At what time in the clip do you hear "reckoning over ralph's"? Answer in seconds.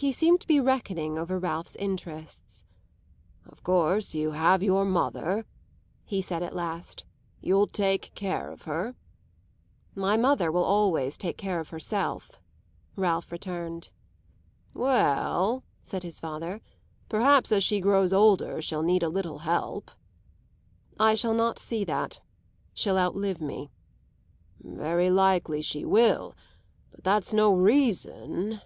0.60-1.74